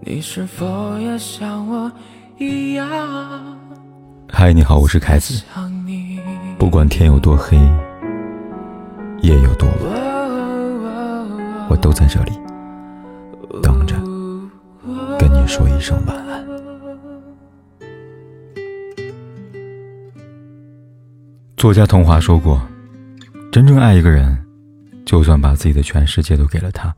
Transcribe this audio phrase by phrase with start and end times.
[0.00, 1.90] 你是否也像我
[2.38, 2.88] 一样？
[4.28, 5.42] 嗨，你好，我是凯子。
[6.56, 7.56] 不管天有多黑，
[9.20, 12.32] 夜有多晚，我都在这里
[13.60, 13.96] 等着
[15.18, 16.46] 跟你说一声晚安。
[21.56, 22.62] 作家桐华说过，
[23.50, 24.38] 真正爱一个人，
[25.04, 26.94] 就算把自己的全世界都给了他，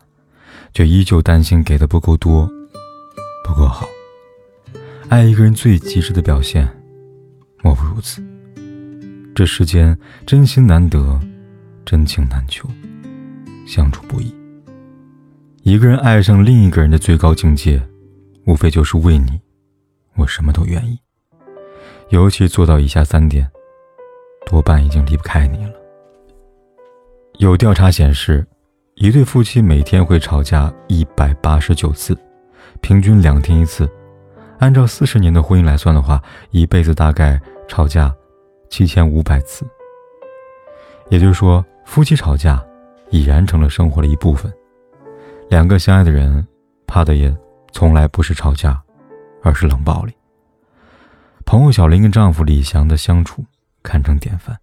[0.75, 2.48] 却依旧担心给的不够多，
[3.51, 3.89] 不够好。
[5.09, 6.69] 爱一个人最极致的表现，
[7.62, 8.23] 莫不如此。
[9.34, 11.20] 这世间真心难得，
[11.84, 12.69] 真情难求，
[13.66, 14.34] 相处不易。
[15.62, 17.83] 一个人爱上另一个人的最高境界，
[18.47, 19.41] 无非就是为你，
[20.14, 20.98] 我什么都愿意。
[22.11, 23.51] 尤其做到以下三点。
[24.47, 25.73] 多半已经离不开你了。
[27.39, 28.45] 有调查显示，
[28.95, 32.17] 一对夫妻每天会吵架一百八十九次，
[32.80, 33.91] 平均两天一次。
[34.59, 38.14] 按照四十年的婚姻来算的话，一辈子大概吵架
[38.69, 39.67] 七千五百次。
[41.08, 42.62] 也就是说，夫妻吵架
[43.11, 44.53] 已然成了生活的一部分。
[45.48, 46.47] 两个相爱的人，
[46.86, 47.34] 怕的也
[47.73, 48.81] 从来不是吵架，
[49.42, 50.12] 而是冷暴力。
[51.45, 53.45] 朋友小林跟丈夫李翔的相处。
[53.83, 54.55] 堪称典范。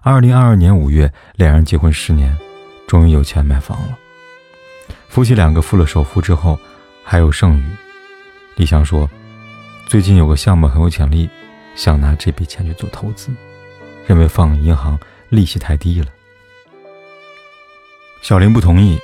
[0.00, 2.32] 二零二二年五月，两人结婚十年，
[2.86, 3.98] 终于有钱买房了。
[5.08, 6.56] 夫妻两个付了首付之后，
[7.10, 7.64] 还有剩余。
[8.56, 9.08] 李想说，
[9.86, 11.26] 最近有个项目很有潜力，
[11.74, 13.30] 想拿这笔钱去做投资，
[14.06, 15.00] 认为放银行
[15.30, 16.06] 利息太低了。
[18.20, 18.98] 小林不同意，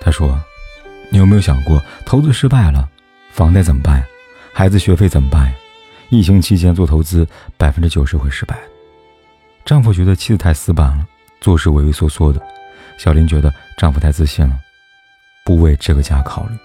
[0.00, 0.36] 他说
[1.12, 2.88] ：“你有没有想过，投资失败了，
[3.30, 4.06] 房贷怎么办呀？
[4.52, 5.54] 孩子学费怎么办呀？”
[6.10, 7.24] 疫情期间做投资，
[7.56, 8.58] 百分之九十会失败。
[9.64, 11.06] 丈夫觉得妻子太死板了，
[11.40, 12.44] 做事畏畏缩缩的。
[12.98, 14.58] 小林觉得丈夫太自信了，
[15.44, 16.56] 不为这个家考虑。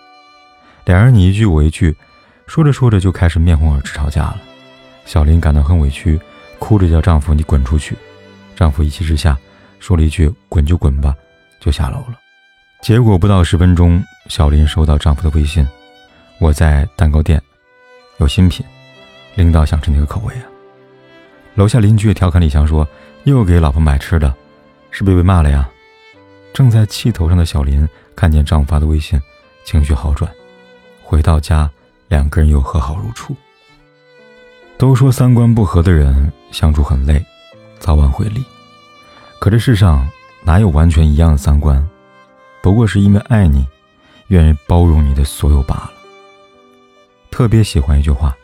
[0.85, 1.95] 两人你一句我一句，
[2.45, 4.41] 说着说着就开始面红耳赤吵架了。
[5.05, 6.19] 小林感到很委屈，
[6.59, 7.95] 哭着叫丈夫你滚出去。
[8.55, 9.37] 丈夫一气之下
[9.79, 11.15] 说了一句滚就滚吧，
[11.59, 12.19] 就下楼了。
[12.81, 15.65] 结果不到十分钟，小林收到丈夫的微信
[16.39, 17.41] ：“我在蛋糕店，
[18.17, 18.65] 有新品。”
[19.35, 20.43] 领导想吃哪个口味啊？
[21.55, 22.85] 楼下邻居调侃李强说
[23.23, 24.33] ：“又给老婆买吃的，
[24.91, 25.69] 是不是被骂了呀？”
[26.53, 29.19] 正在气头上的小林看见丈夫发的微信，
[29.65, 30.29] 情绪好转。
[31.13, 31.69] 回到家，
[32.07, 33.35] 两个人又和好如初。
[34.79, 37.23] 都说三观不合的人相处很累，
[37.77, 38.43] 早晚会离。
[39.37, 40.09] 可这世上
[40.43, 41.87] 哪有完全一样的三观？
[42.63, 43.63] 不过是因为爱你，
[44.29, 45.91] 愿意包容你的所有罢了。
[47.29, 48.35] 特别喜欢一句话。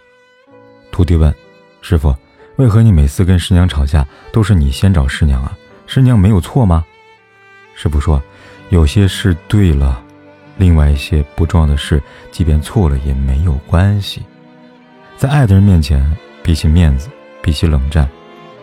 [0.92, 1.34] 徒弟问
[1.82, 2.16] ：“师傅，
[2.58, 5.58] 为何你每次跟师娘吵架都是你先找师娘啊？
[5.88, 6.86] 师娘没有错吗？”
[7.74, 8.22] 师傅说
[8.70, 10.00] ：“有些事对了，
[10.60, 12.00] 另外一些不重要的事，
[12.32, 14.22] 即便错了也没有关系。
[15.18, 16.06] 在爱的人面前，
[16.44, 17.10] 比起面子，
[17.42, 18.08] 比起冷战，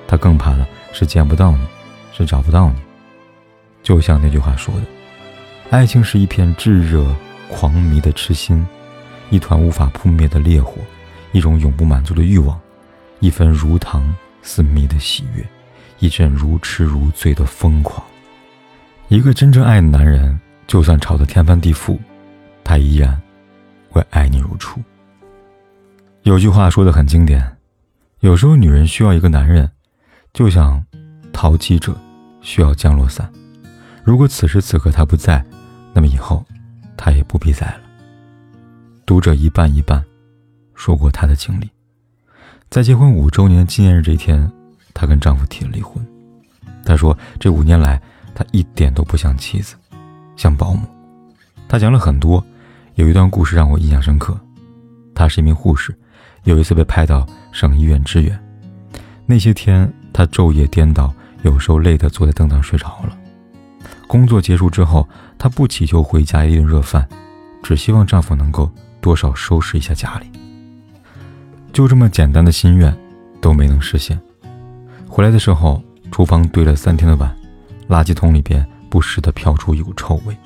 [0.06, 1.66] 他更怕的是见不到你，
[2.12, 2.76] 是找不到你。
[3.82, 4.82] 就像那句话说的：
[5.70, 7.04] 爱情是一片炙热
[7.48, 8.64] 狂迷的痴心，
[9.30, 10.74] 一团无法扑灭的烈火。”
[11.32, 12.58] 一种永不满足的欲望，
[13.20, 15.44] 一份如糖似蜜的喜悦，
[15.98, 18.02] 一阵如痴如醉的疯狂。
[19.08, 21.98] 一个真正爱的男人，就算吵得天翻地覆，
[22.64, 23.20] 他依然
[23.88, 24.80] 会爱你如初。
[26.22, 27.56] 有句话说的很经典：
[28.20, 29.70] 有时候女人需要一个男人，
[30.32, 30.84] 就像
[31.32, 31.96] 淘气者
[32.40, 33.30] 需要降落伞。
[34.04, 35.44] 如果此时此刻他不在，
[35.92, 36.44] 那么以后
[36.96, 37.80] 他也不必在了。
[39.04, 40.04] 读者一半一半。
[40.78, 41.70] 说过她的经历，
[42.68, 44.52] 在结婚五周年纪念日这天，
[44.92, 46.06] 她跟丈夫提了离婚。
[46.84, 47.98] 她说，这五年来，
[48.34, 49.74] 她一点都不像妻子，
[50.36, 50.86] 像保姆。
[51.68, 52.44] 她讲了很多，
[52.94, 54.38] 有一段故事让我印象深刻。
[55.14, 55.94] 她是一名护士，
[56.44, 58.38] 有一次被派到省医院支援，
[59.24, 63.16] 那些天她昼夜颠倒，有时候累得坐在凳子上睡着了。
[64.06, 65.08] 工作结束之后，
[65.38, 67.08] 她不祈求回家一顿热饭，
[67.62, 68.70] 只希望丈夫能够
[69.00, 70.26] 多少收拾一下家里。
[71.72, 72.96] 就这么简单的心愿，
[73.40, 74.18] 都没能实现。
[75.08, 75.82] 回来的时候，
[76.12, 77.34] 厨房堆了三天的碗，
[77.88, 80.36] 垃圾桶里边不时的飘出一股臭味。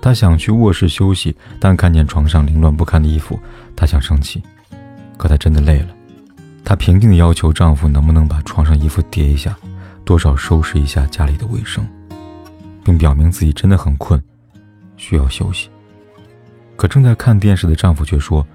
[0.00, 3.38] 她想去卧室休息，但看见床上凌乱不堪的衣服，
[3.76, 4.42] 她想生气，
[5.16, 5.88] 可她真的累了。
[6.64, 9.56] 她平静的要求丈夫能不能把床上衣服叠一下，
[10.04, 11.86] 多少收拾一下家里的卫生，
[12.84, 14.22] 并表明自己真的很困，
[14.96, 15.68] 需要休息。
[16.76, 18.46] 可正在看电视的丈夫却说。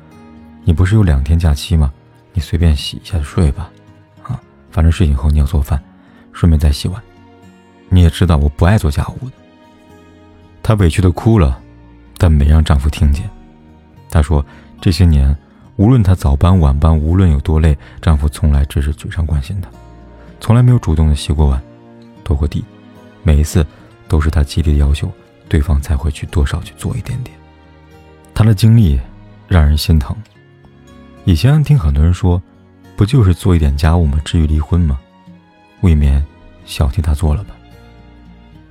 [0.65, 1.92] 你不是有两天假期吗？
[2.31, 3.69] 你随便洗一下就睡吧，
[4.24, 4.39] 啊，
[4.71, 5.77] 反正睡醒后你要做饭，
[6.31, 7.04] 顺便再洗碗。
[7.94, 9.36] 你也知道我不爱做家务的。
[10.63, 11.62] 她委屈的哭了，
[12.18, 13.30] 但没让丈夫听见。
[14.10, 14.44] 她说，
[14.81, 15.36] 这些年，
[15.75, 19.69] 无论她早班晚班，无论有多累，丈夫从来只是嘴上关心她，
[20.40, 21.62] 从来没有主动的洗过碗、
[22.24, 22.66] 拖过地，
[23.22, 23.63] 每一次
[24.07, 25.12] 都是她极力的要求，
[25.48, 27.38] 对方才会去多少去做一点点。
[28.34, 29.00] 她的经历
[29.48, 30.16] 让人心疼。
[31.25, 32.42] 以前听很多人说，
[32.96, 34.19] 不就是做一点家务吗？
[34.25, 35.00] 至于离婚吗？
[35.81, 36.25] 未免
[36.66, 37.54] 小题大做了吧。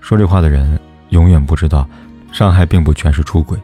[0.02, 0.78] 说这话的人
[1.10, 1.88] 永远不知道，
[2.32, 3.58] 伤害并不全是出轨，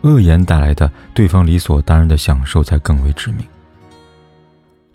[0.00, 3.46] 恶言带来的对方理所当然的享受才更为致命。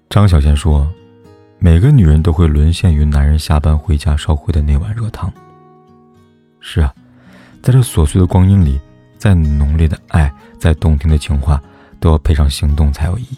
[0.09, 0.91] 张小贤说
[1.59, 5.31] ：“每个女人都会沦陷于男人下班回家烧回的那碗热汤。”
[6.59, 6.93] 是啊，
[7.61, 8.79] 在这琐碎的光阴里，
[9.17, 11.61] 再浓烈的爱，再动听的情话，
[11.99, 13.37] 都要配上行动才有意义。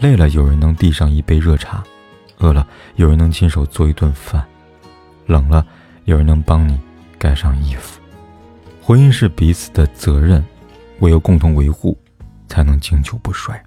[0.00, 1.82] 累了，有人能递上一杯热茶；
[2.38, 2.66] 饿了，
[2.96, 4.42] 有人能亲手做一顿饭；
[5.26, 5.64] 冷了，
[6.10, 6.76] 有人能帮你
[7.20, 8.00] 盖上衣服，
[8.82, 10.44] 婚姻是彼此的责任，
[10.98, 11.96] 唯有共同维护，
[12.48, 13.62] 才能经久不衰。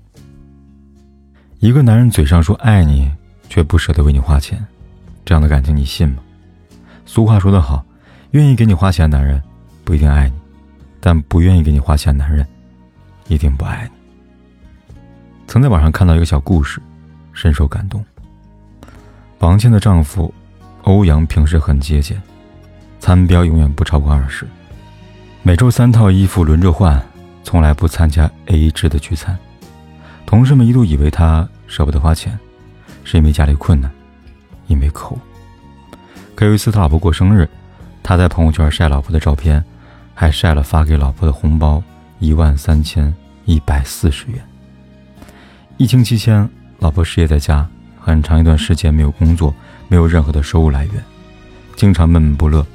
[1.59, 3.09] 一个男人嘴上说爱你，
[3.47, 4.61] 却不舍得为你花钱，
[5.23, 6.17] 这样的感情你信吗？
[7.05, 7.81] 俗话说得好，
[8.31, 9.41] 愿意给你花钱的男人
[9.85, 10.35] 不一定爱你，
[10.99, 12.45] 但不愿意给你花钱的男人
[13.29, 15.01] 一定不爱你。
[15.47, 16.81] 曾在网上看到一个小故事，
[17.31, 18.03] 深受感动。
[19.39, 20.33] 王倩的丈夫
[20.81, 22.21] 欧阳平时很节俭。
[23.05, 24.47] 餐标永远不超过二十，
[25.41, 27.05] 每周三套衣服轮着换，
[27.43, 29.37] 从来不参加 AA 制的聚餐。
[30.25, 32.39] 同事们一度以为他舍不得花钱，
[33.03, 33.91] 是因为家里困难，
[34.67, 35.19] 因为抠。
[36.33, 37.49] 可有一次他老婆过生日，
[38.01, 39.61] 他在朋友圈晒老婆的照片，
[40.15, 41.83] 还晒了发给老婆的红包
[42.19, 43.13] 一万三千
[43.43, 44.41] 一百四十元。
[45.75, 46.49] 疫情期间，
[46.79, 47.67] 老婆失业在家，
[47.99, 49.53] 很长一段时间没有工作，
[49.89, 51.03] 没有任何的收入来源，
[51.75, 52.65] 经常闷闷不乐。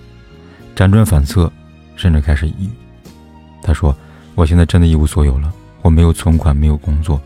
[0.78, 1.50] 辗转反侧，
[1.96, 2.70] 甚至开始抑郁。
[3.60, 3.92] 他说
[4.36, 5.52] ：“我现在真的一无所有了，
[5.82, 7.20] 我没有存款，没有工作。”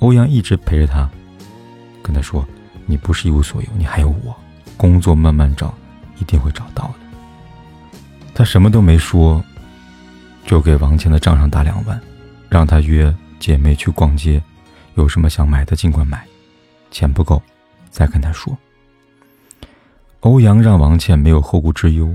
[0.00, 1.08] 欧阳一直陪着他，
[2.02, 2.44] 跟他说
[2.84, 4.34] ：“你不是一无所有，你还有我。
[4.76, 5.72] 工作慢慢找，
[6.18, 6.94] 一定会找到的。”
[8.34, 9.40] 他什么都没说，
[10.44, 12.00] 就给王倩的账上打两万，
[12.48, 14.42] 让她约姐妹去逛街，
[14.96, 16.26] 有什么想买的尽管买，
[16.90, 17.40] 钱不够
[17.88, 18.58] 再跟他说。
[20.18, 22.12] 欧阳让王倩没有后顾之忧。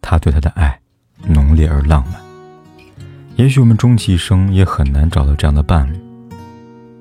[0.00, 0.78] 他对她的爱
[1.26, 2.20] 浓烈而浪漫。
[3.36, 5.96] 也许我们终其一生也很难找到这样的伴侣，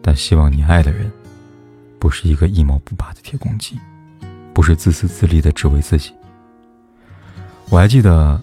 [0.03, 1.11] 但希望你爱的人
[1.99, 3.79] 不是一个一毛不拔的铁公鸡，
[4.53, 6.13] 不是自私自利的只为自己。
[7.69, 8.39] 我还记得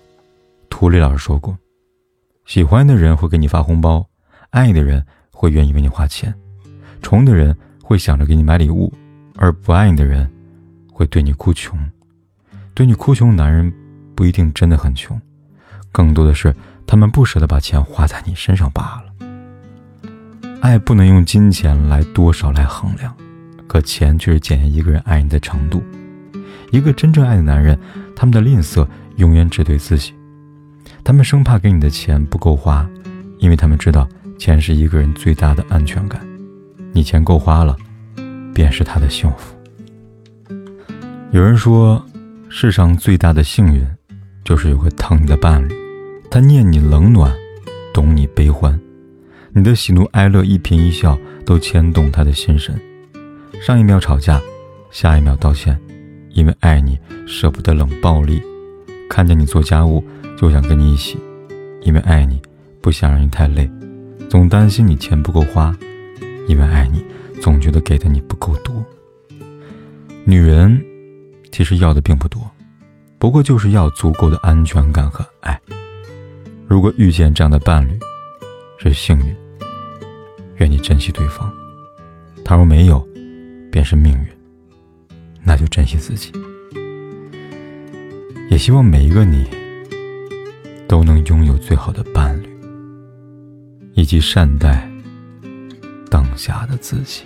[0.69, 1.57] 涂磊老师说过：
[2.47, 4.05] 喜欢的人会给你发红包，
[4.50, 6.35] 爱的人会愿意为你花钱，
[7.00, 8.93] 宠的人会想着给你买礼物，
[9.37, 10.29] 而不爱你的人
[10.93, 11.79] 会对你哭穷。
[12.75, 13.73] 对你哭穷的，男人。
[14.14, 15.20] 不一定真的很穷，
[15.93, 16.55] 更多的是
[16.87, 20.08] 他们不舍得把钱花在你身上罢了。
[20.61, 23.14] 爱不能用金钱来多少来衡量，
[23.66, 25.82] 可钱却是检验一个人爱你的程度。
[26.70, 27.78] 一个真正爱的男人，
[28.16, 30.14] 他们的吝啬永远只对自己，
[31.05, 32.88] 他们生怕给你的钱不够花，
[33.38, 34.08] 因为他们知道
[34.38, 36.20] 钱是一个人最大的安全感。
[36.93, 37.76] 你钱够花了，
[38.55, 39.55] 便是他的幸福。
[41.31, 42.05] 有人说，
[42.49, 43.87] 世上最大的幸运。
[44.44, 45.75] 就是有个疼你的伴侣，
[46.31, 47.35] 他念你冷暖，
[47.94, 48.79] 懂你悲欢，
[49.55, 52.78] 你的喜怒哀乐一颦一笑都牵动他的心神。
[53.62, 54.38] 上一秒吵架，
[54.90, 55.80] 下一秒道歉，
[56.30, 58.42] 因为爱你舍不得冷暴力，
[59.09, 60.04] 看见你做家务
[60.37, 61.19] 就想跟你一起，
[61.80, 62.42] 因为爱你
[62.83, 63.71] 不想让你太累，
[64.28, 65.75] 总担心你钱不够花，
[66.47, 67.02] 因为爱你
[67.40, 68.85] 总觉得给的你不够多。
[70.26, 70.85] 女人
[71.50, 72.42] 其实要的并不多。
[73.18, 75.59] 不过就是要足够的安全感和爱。
[76.66, 77.99] 如果遇见这样的伴侣，
[78.78, 79.35] 是幸运，
[80.56, 81.49] 愿你珍惜对方；
[82.44, 83.06] 倘若没有，
[83.71, 84.26] 便是命运，
[85.42, 86.33] 那就珍惜自己。
[88.50, 89.47] 也希望每一个你
[90.87, 92.49] 都能拥有最好的伴侣，
[93.94, 94.88] 以及善待
[96.11, 97.25] 当下的自己。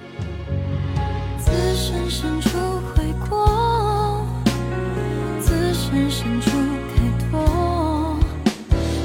[6.19, 8.19] 删除开脱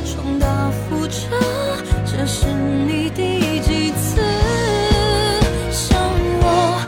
[0.04, 0.48] 重蹈
[0.90, 1.38] 覆辙
[2.08, 4.20] 这是你第几次
[5.70, 5.96] 伤
[6.42, 6.82] 我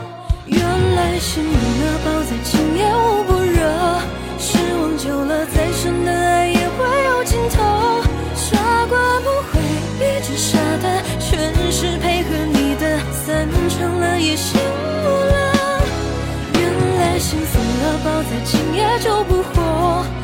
[0.46, 0.60] 原
[0.96, 4.00] 来心冷了抱再紧也捂不热
[4.36, 8.02] 失望久了再深的爱也会有尽头
[8.34, 9.62] 傻瓜不会
[10.00, 15.82] 一直傻的全是配合你的散场了也醒悟了
[16.54, 20.15] 原来心碎了抱再紧也救不活。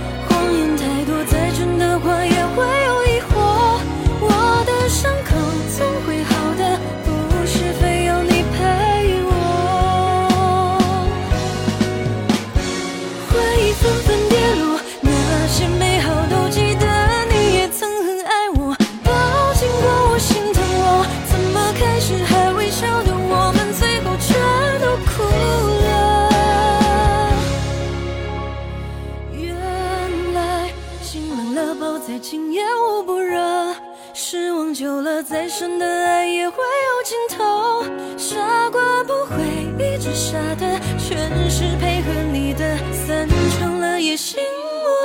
[32.62, 33.74] 烈，捂不热。
[34.14, 37.82] 失望久了，再深的爱也会有尽头。
[38.16, 38.36] 傻
[38.70, 39.34] 瓜不会
[39.78, 43.28] 一直傻的，全是配合你的，散
[43.58, 44.44] 场了也醒悟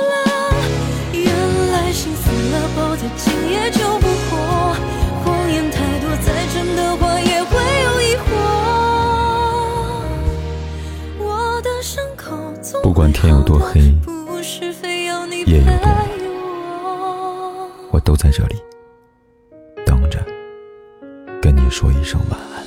[0.06, 0.14] 了。
[1.12, 1.26] 原
[1.72, 4.36] 来心死了，抱得紧也救不活。
[5.24, 8.26] 谎言太多，再真的话也会有疑惑。
[11.18, 12.36] 我的伤口
[12.82, 16.08] 不管天有多黑，夜有多晚，
[17.90, 18.56] 我都在这里。
[19.86, 20.24] 等着，
[21.40, 22.57] 跟你说一声晚安。